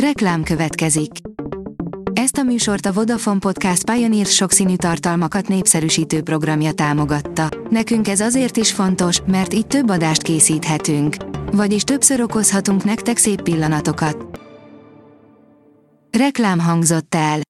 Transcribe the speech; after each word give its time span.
Reklám 0.00 0.42
következik. 0.42 1.10
Ezt 2.12 2.36
a 2.36 2.42
műsort 2.42 2.86
a 2.86 2.92
Vodafone 2.92 3.38
Podcast 3.38 3.90
Pioneer 3.90 4.26
sokszínű 4.26 4.76
tartalmakat 4.76 5.48
népszerűsítő 5.48 6.22
programja 6.22 6.72
támogatta. 6.72 7.48
Nekünk 7.70 8.08
ez 8.08 8.20
azért 8.20 8.56
is 8.56 8.72
fontos, 8.72 9.20
mert 9.26 9.54
így 9.54 9.66
több 9.66 9.90
adást 9.90 10.22
készíthetünk. 10.22 11.16
Vagyis 11.52 11.82
többször 11.82 12.20
okozhatunk 12.20 12.84
nektek 12.84 13.16
szép 13.16 13.42
pillanatokat. 13.42 14.40
Reklám 16.18 16.58
hangzott 16.58 17.14
el. 17.14 17.40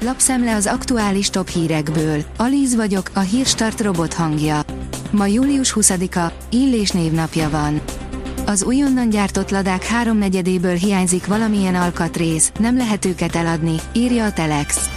Lapszemle 0.00 0.54
az 0.54 0.66
aktuális 0.66 1.30
top 1.30 1.48
hírekből. 1.48 2.24
Alíz 2.36 2.74
vagyok, 2.74 3.10
a 3.14 3.20
hírstart 3.20 3.80
robot 3.80 4.14
hangja. 4.14 4.60
Ma 5.10 5.26
július 5.26 5.72
20-a, 5.76 6.32
Illés 6.50 6.90
névnapja 6.90 7.50
van. 7.50 7.82
Az 8.46 8.64
újonnan 8.64 9.08
gyártott 9.08 9.50
ladák 9.50 9.84
háromnegyedéből 9.84 10.74
hiányzik 10.74 11.26
valamilyen 11.26 11.74
alkatrész, 11.74 12.52
nem 12.58 12.76
lehet 12.76 13.04
őket 13.04 13.36
eladni, 13.36 13.74
írja 13.92 14.24
a 14.24 14.32
Telex. 14.32 14.88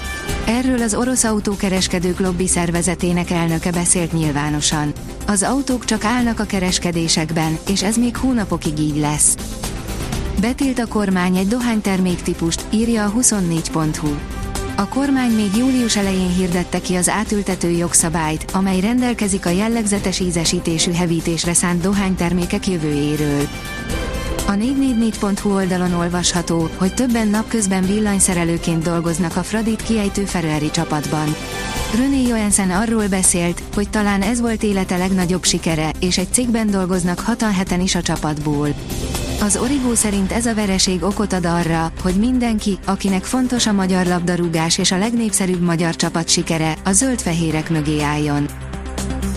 Erről 0.45 0.81
az 0.81 0.93
orosz 0.93 1.23
autókereskedők 1.23 2.19
lobby 2.19 2.47
szervezetének 2.47 3.29
elnöke 3.29 3.71
beszélt 3.71 4.13
nyilvánosan. 4.13 4.91
Az 5.27 5.43
autók 5.43 5.85
csak 5.85 6.03
állnak 6.03 6.39
a 6.39 6.43
kereskedésekben, 6.43 7.57
és 7.69 7.83
ez 7.83 7.97
még 7.97 8.17
hónapokig 8.17 8.79
így 8.79 8.97
lesz. 8.97 9.35
Betilt 10.41 10.79
a 10.79 10.87
kormány 10.87 11.35
egy 11.35 11.47
dohányterméktípust, 11.47 12.65
írja 12.69 13.05
a 13.05 13.11
24.hu. 13.11 14.36
A 14.79 14.87
kormány 14.87 15.31
még 15.31 15.55
július 15.55 15.97
elején 15.97 16.33
hirdette 16.35 16.81
ki 16.81 16.95
az 16.95 17.09
átültető 17.09 17.69
jogszabályt, 17.69 18.51
amely 18.53 18.79
rendelkezik 18.79 19.45
a 19.45 19.49
jellegzetes 19.49 20.19
ízesítésű 20.19 20.91
hevítésre 20.91 21.53
szánt 21.53 21.81
dohánytermékek 21.81 22.67
jövőjéről. 22.67 23.47
A 24.47 24.51
444.hu 24.51 25.53
oldalon 25.53 25.93
olvasható, 25.93 26.69
hogy 26.77 26.93
többen 26.93 27.27
napközben 27.27 27.85
villanyszerelőként 27.85 28.83
dolgoznak 28.83 29.35
a 29.35 29.43
Fradit 29.43 29.81
kiejtő 29.81 30.25
Ferrari 30.25 30.71
csapatban. 30.71 31.35
René 31.95 32.27
Johansen 32.27 32.71
arról 32.71 33.07
beszélt, 33.07 33.63
hogy 33.75 33.89
talán 33.89 34.21
ez 34.21 34.41
volt 34.41 34.63
élete 34.63 34.97
legnagyobb 34.97 35.43
sikere, 35.43 35.91
és 35.99 36.17
egy 36.17 36.33
cégben 36.33 36.69
dolgoznak 36.69 37.19
hatan 37.19 37.53
heten 37.53 37.81
is 37.81 37.95
a 37.95 38.01
csapatból. 38.01 38.73
Az 39.41 39.57
Origó 39.57 39.93
szerint 39.93 40.31
ez 40.31 40.45
a 40.45 40.53
vereség 40.53 41.03
okot 41.03 41.33
ad 41.33 41.45
arra, 41.45 41.91
hogy 42.01 42.13
mindenki, 42.13 42.77
akinek 42.85 43.23
fontos 43.23 43.67
a 43.67 43.71
magyar 43.71 44.05
labdarúgás 44.05 44.77
és 44.77 44.91
a 44.91 44.97
legnépszerűbb 44.97 45.61
magyar 45.61 45.95
csapat 45.95 46.29
sikere, 46.29 46.75
a 46.83 46.91
zöld-fehérek 46.91 47.69
mögé 47.69 48.01
álljon. 48.01 48.47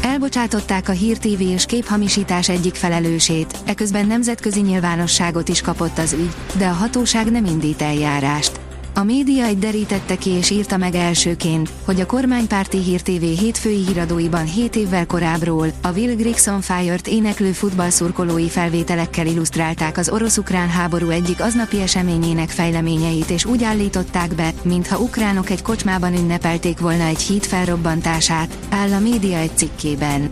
Elbocsátották 0.02 0.88
a 0.88 0.92
Hír 0.92 1.18
TV 1.18 1.40
és 1.40 1.64
képhamisítás 1.64 2.48
egyik 2.48 2.74
felelősét, 2.74 3.58
eközben 3.66 4.06
nemzetközi 4.06 4.60
nyilvánosságot 4.60 5.48
is 5.48 5.60
kapott 5.60 5.98
az 5.98 6.12
ügy, 6.12 6.34
de 6.56 6.66
a 6.66 6.72
hatóság 6.72 7.30
nem 7.30 7.44
indít 7.44 7.82
eljárást. 7.82 8.69
A 9.00 9.04
média 9.04 9.44
egy 9.44 9.58
derítette 9.58 10.16
ki 10.16 10.30
és 10.30 10.50
írta 10.50 10.76
meg 10.76 10.94
elsőként, 10.94 11.70
hogy 11.84 12.00
a 12.00 12.06
kormánypárti 12.06 12.78
Hír 12.78 13.00
TV 13.02 13.40
hétfői 13.40 13.84
híradóiban 13.86 14.44
7 14.44 14.76
évvel 14.76 15.06
korábbról 15.06 15.72
a 15.82 15.92
Will 15.92 16.14
Grigson 16.14 16.60
Fire-t 16.60 17.08
éneklő 17.08 17.52
futballszurkolói 17.52 18.48
felvételekkel 18.48 19.26
illusztrálták 19.26 19.98
az 19.98 20.08
orosz-ukrán 20.08 20.68
háború 20.68 21.08
egyik 21.08 21.42
aznapi 21.42 21.80
eseményének 21.80 22.48
fejleményeit 22.48 23.30
és 23.30 23.44
úgy 23.44 23.64
állították 23.64 24.34
be, 24.34 24.52
mintha 24.62 24.98
ukránok 24.98 25.50
egy 25.50 25.62
kocsmában 25.62 26.14
ünnepelték 26.14 26.78
volna 26.78 27.04
egy 27.04 27.20
híd 27.20 27.44
felrobbantását, 27.44 28.58
áll 28.70 28.92
a 28.92 28.98
média 28.98 29.36
egy 29.36 29.56
cikkében. 29.56 30.30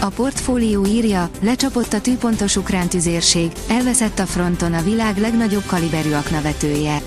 A 0.00 0.08
portfólió 0.08 0.86
írja, 0.86 1.30
lecsapott 1.40 1.92
a 1.92 2.00
tűpontos 2.00 2.56
ukrán 2.56 2.88
tüzérség, 2.88 3.52
elveszett 3.68 4.18
a 4.18 4.26
fronton 4.26 4.74
a 4.74 4.82
világ 4.82 5.18
legnagyobb 5.18 5.64
kaliberű 5.66 6.12
aknavetője. 6.12 7.02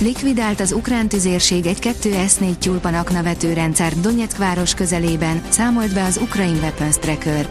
Likvidált 0.00 0.60
az 0.60 0.72
ukrán 0.72 1.08
tüzérség 1.08 1.66
egy 1.66 1.78
2S4 1.80 2.58
Tyulpan 2.58 2.94
aknavető 2.94 3.52
rendszer 3.52 4.00
Donetsk 4.00 4.36
város 4.36 4.74
közelében, 4.74 5.42
számolt 5.48 5.94
be 5.94 6.04
az 6.04 6.16
Ukraine 6.22 6.58
Weapons 6.58 6.96
Tracker. 6.98 7.48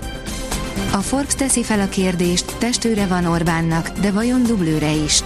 A 0.91 0.97
Forbes 0.97 1.35
teszi 1.35 1.63
fel 1.63 1.79
a 1.79 1.89
kérdést, 1.89 2.57
testőre 2.57 3.07
van 3.07 3.25
Orbánnak, 3.25 3.89
de 3.89 4.11
vajon 4.11 4.43
dublőre 4.43 4.91
is? 4.91 5.23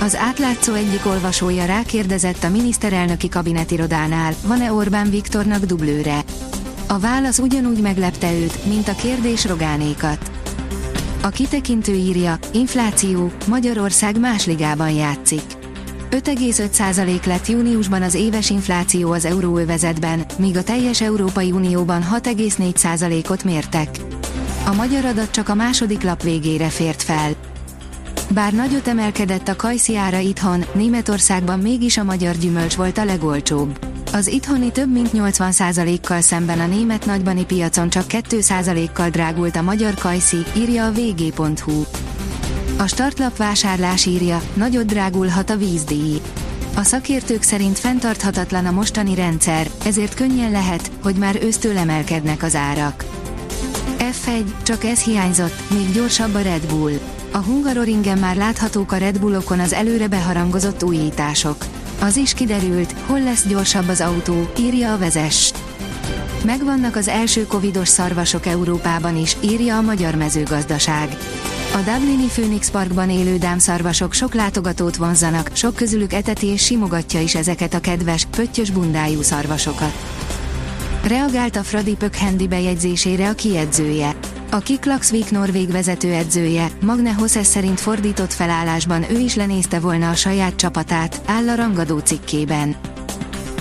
Az 0.00 0.16
átlátszó 0.16 0.72
egyik 0.72 1.06
olvasója 1.06 1.64
rákérdezett 1.64 2.44
a 2.44 2.48
miniszterelnöki 2.48 3.28
kabinetirodánál, 3.28 4.34
van-e 4.46 4.72
Orbán 4.72 5.10
Viktornak 5.10 5.64
dublőre? 5.64 6.24
A 6.86 6.98
válasz 6.98 7.38
ugyanúgy 7.38 7.80
meglepte 7.80 8.32
őt, 8.32 8.64
mint 8.64 8.88
a 8.88 8.94
kérdés 8.94 9.44
Rogánékat. 9.44 10.30
A 11.22 11.28
kitekintő 11.28 11.92
írja, 11.92 12.38
infláció, 12.52 13.30
Magyarország 13.46 14.20
más 14.20 14.46
ligában 14.46 14.90
játszik. 14.90 15.59
5,5% 16.10 17.26
lett 17.26 17.46
júniusban 17.46 18.02
az 18.02 18.14
éves 18.14 18.50
infláció 18.50 19.10
az 19.10 19.24
euróövezetben, 19.24 20.24
míg 20.38 20.56
a 20.56 20.62
teljes 20.62 21.00
Európai 21.00 21.50
Unióban 21.50 22.02
6,4%-ot 22.12 23.44
mértek. 23.44 23.88
A 24.66 24.74
magyar 24.74 25.04
adat 25.04 25.30
csak 25.30 25.48
a 25.48 25.54
második 25.54 26.02
lap 26.02 26.22
végére 26.22 26.68
fért 26.68 27.02
fel. 27.02 27.30
Bár 28.30 28.52
nagyot 28.52 28.88
emelkedett 28.88 29.48
a 29.48 29.56
kajszi 29.56 29.96
ára 29.96 30.18
itthon, 30.18 30.64
Németországban 30.72 31.58
mégis 31.58 31.96
a 31.96 32.04
magyar 32.04 32.36
gyümölcs 32.36 32.74
volt 32.74 32.98
a 32.98 33.04
legolcsóbb. 33.04 33.78
Az 34.12 34.26
itthoni 34.26 34.72
több 34.72 34.92
mint 34.92 35.10
80%-kal 35.12 36.20
szemben 36.20 36.60
a 36.60 36.66
német 36.66 37.06
nagybani 37.06 37.44
piacon 37.44 37.88
csak 37.88 38.04
2%-kal 38.08 39.08
drágult 39.08 39.56
a 39.56 39.62
magyar 39.62 39.94
kajszi, 39.94 40.38
írja 40.56 40.86
a 40.86 40.92
vg.hu. 40.92 41.84
A 42.80 42.86
startlap 42.86 43.36
vásárlás 43.36 44.06
írja, 44.06 44.42
nagyot 44.54 44.86
drágulhat 44.86 45.50
a 45.50 45.56
vízdíj. 45.56 46.20
A 46.76 46.82
szakértők 46.82 47.42
szerint 47.42 47.78
fenntarthatatlan 47.78 48.66
a 48.66 48.70
mostani 48.70 49.14
rendszer, 49.14 49.70
ezért 49.84 50.14
könnyen 50.14 50.50
lehet, 50.50 50.90
hogy 51.02 51.14
már 51.14 51.38
ősztől 51.42 51.78
emelkednek 51.78 52.42
az 52.42 52.54
árak. 52.54 53.04
F1, 53.98 54.44
csak 54.62 54.84
ez 54.84 55.02
hiányzott, 55.02 55.70
még 55.70 55.92
gyorsabb 55.92 56.34
a 56.34 56.40
Red 56.40 56.66
Bull. 56.66 56.98
A 57.32 57.38
Hungaroringen 57.38 58.18
már 58.18 58.36
láthatók 58.36 58.92
a 58.92 58.96
Red 58.96 59.18
Bullokon 59.18 59.60
az 59.60 59.72
előre 59.72 60.08
beharangozott 60.08 60.82
újítások. 60.82 61.64
Az 62.00 62.16
is 62.16 62.34
kiderült, 62.34 62.94
hol 63.06 63.22
lesz 63.22 63.46
gyorsabb 63.46 63.88
az 63.88 64.00
autó, 64.00 64.50
írja 64.58 64.92
a 64.92 64.98
vezes. 64.98 65.52
Megvannak 66.44 66.96
az 66.96 67.08
első 67.08 67.46
covidos 67.46 67.88
szarvasok 67.88 68.46
Európában 68.46 69.16
is, 69.16 69.36
írja 69.40 69.76
a 69.76 69.80
magyar 69.80 70.14
mezőgazdaság. 70.14 71.16
A 71.74 71.76
Dublini 71.76 72.26
Phoenix 72.26 72.70
Parkban 72.70 73.10
élő 73.10 73.38
dámszarvasok 73.38 74.12
sok 74.12 74.34
látogatót 74.34 74.96
vonzanak, 74.96 75.50
sok 75.52 75.74
közülük 75.74 76.12
eteti 76.12 76.46
és 76.46 76.64
simogatja 76.64 77.20
is 77.20 77.34
ezeket 77.34 77.74
a 77.74 77.80
kedves, 77.80 78.26
pöttyös 78.30 78.70
bundájú 78.70 79.22
szarvasokat. 79.22 79.92
Reagált 81.06 81.56
a 81.56 81.62
Fradi 81.62 81.94
Pökhendi 81.94 82.48
bejegyzésére 82.48 83.28
a 83.28 83.34
kiedzője. 83.34 84.14
A 84.50 84.58
Kiklaxvik 84.58 85.30
norvég 85.30 85.70
vezetőedzője, 85.70 86.68
Magne 86.80 87.12
Hosses 87.12 87.46
szerint 87.46 87.80
fordított 87.80 88.32
felállásban 88.32 89.04
ő 89.10 89.18
is 89.18 89.34
lenézte 89.34 89.80
volna 89.80 90.10
a 90.10 90.14
saját 90.14 90.56
csapatát, 90.56 91.20
áll 91.26 91.48
a 91.48 91.54
rangadó 91.54 91.98
cikkében. 91.98 92.76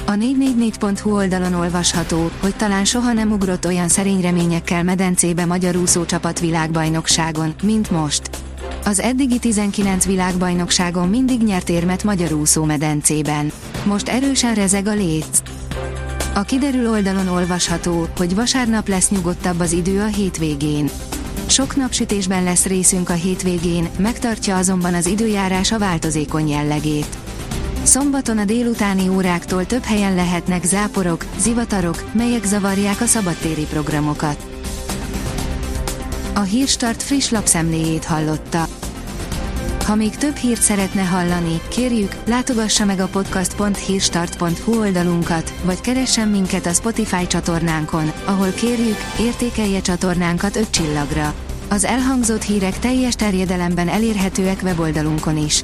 A 0.10 0.12
444.hu 0.12 1.16
oldalon 1.16 1.54
olvasható, 1.54 2.32
hogy 2.40 2.56
talán 2.56 2.86
soha 2.86 3.14
nem 3.14 3.32
ugrott 3.32 3.66
olyan 3.66 3.88
szerény 3.88 4.22
reményekkel 4.22 4.84
medencébe 4.84 5.46
magyar 5.46 5.76
úszócsapat 5.76 6.40
világbajnokságon, 6.40 7.54
mint 7.64 7.92
most. 7.92 8.30
Az 8.86 9.00
eddigi 9.00 9.40
19 9.40 10.06
világbajnokságon 10.06 11.10
mindig 11.10 11.44
nyert 11.44 11.70
érmet 11.70 12.04
magyar 12.04 12.34
úszómedencében. 12.34 13.52
Most 13.86 14.10
erősen 14.10 14.54
rezeg 14.54 14.88
a 14.88 14.94
léc. 14.94 15.42
A 16.34 16.42
kiderül 16.42 16.90
oldalon 16.90 17.28
olvasható, 17.28 18.08
hogy 18.18 18.36
vasárnap 18.36 18.88
lesz 18.88 19.10
nyugodtabb 19.10 19.60
az 19.60 19.72
idő 19.72 20.02
a 20.02 20.08
hétvégén. 20.08 20.90
Sok 21.46 21.76
napsütésben 21.76 22.44
lesz 22.44 22.66
részünk 22.66 23.10
a 23.10 23.14
hétvégén, 23.14 23.90
megtartja 23.98 24.58
azonban 24.58 24.94
az 24.94 25.08
időjárás 25.08 25.72
a 25.72 25.80
változékony 25.80 26.50
jellegét. 26.50 27.29
Szombaton 27.84 28.38
a 28.38 28.46
délutáni 28.46 29.08
óráktól 29.08 29.66
több 29.66 29.84
helyen 29.84 30.16
lehetnek 30.16 30.64
záporok, 30.64 31.26
zivatarok, 31.38 32.04
melyek 32.14 32.44
zavarják 32.44 33.02
a 33.02 33.06
szabadtéri 33.06 33.66
programokat. 33.66 34.48
A 36.34 36.40
Hírstart 36.40 37.04
friss 37.04 37.30
lapszemléjét 37.30 38.06
hallotta. 38.06 38.68
Ha 39.86 39.96
még 39.96 40.16
több 40.16 40.36
hírt 40.36 40.62
szeretne 40.62 41.02
hallani, 41.02 41.62
kérjük, 41.70 42.16
látogassa 42.26 42.86
meg 42.86 43.00
a 43.00 43.08
podcast.hírstart.hu 43.08 44.80
oldalunkat, 44.80 45.54
vagy 45.64 45.82
keressen 45.82 46.28
minket 46.28 46.66
a 46.66 46.74
Spotify 46.74 47.28
csatornánkon, 47.28 48.12
ahol 48.26 48.52
kérjük, 48.52 48.98
értékelje 49.20 49.82
csatornánkat 49.82 50.56
5 50.56 50.70
csillagra. 50.70 51.34
Az 51.70 51.84
elhangzott 51.84 52.44
hírek 52.44 52.80
teljes 52.80 53.16
terjedelemben 53.16 53.88
elérhetőek 53.88 54.60
weboldalunkon 54.64 55.38
is. 55.38 55.64